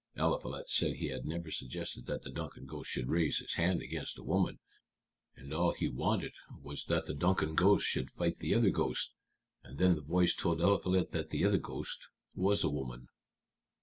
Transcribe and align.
Eliphalet 0.15 0.67
said 0.67 0.95
he 0.95 1.09
had 1.09 1.27
never 1.27 1.51
suggested 1.51 2.07
that 2.07 2.23
the 2.23 2.31
Duncan 2.31 2.65
ghost 2.65 2.89
should 2.89 3.07
raise 3.11 3.37
his 3.37 3.53
hand 3.53 3.83
against 3.83 4.17
a 4.17 4.23
woman, 4.23 4.57
and 5.35 5.53
all 5.53 5.73
he 5.73 5.87
wanted 5.87 6.31
was 6.59 6.85
that 6.85 7.05
the 7.05 7.13
Duncan 7.13 7.53
ghost 7.53 7.85
should 7.85 8.09
fight 8.09 8.37
the 8.37 8.55
other 8.55 8.71
ghost. 8.71 9.13
And 9.63 9.77
then 9.77 9.93
the 9.93 10.01
voice 10.01 10.33
told 10.33 10.59
Eliphalet 10.59 11.11
that 11.11 11.29
the 11.29 11.45
other 11.45 11.59
ghost 11.59 12.07
was 12.33 12.63
a 12.63 12.69
woman." 12.71 13.09